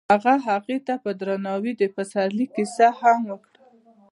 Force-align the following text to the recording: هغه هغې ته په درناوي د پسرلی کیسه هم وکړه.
هغه 0.11 0.33
هغې 0.47 0.77
ته 0.87 0.93
په 1.03 1.09
درناوي 1.19 1.73
د 1.77 1.83
پسرلی 1.95 2.45
کیسه 2.55 2.87
هم 2.99 3.17
وکړه. 3.31 3.59